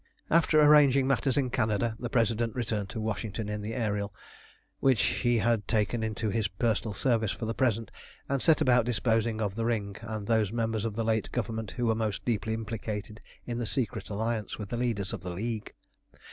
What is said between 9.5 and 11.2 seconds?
the Ring and those members of the